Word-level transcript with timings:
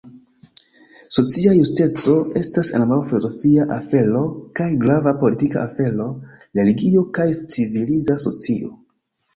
Socia 1.17 1.51
justeco 1.57 2.15
estas 2.41 2.71
ambaŭ 2.79 2.97
filozofia 3.11 3.67
afero 3.77 4.25
kaj 4.61 4.71
grava 4.87 5.17
politika 5.23 5.63
afero, 5.69 6.11
religio, 6.63 7.09
kaj 7.21 7.31
civila 7.45 8.23
socio. 8.29 8.77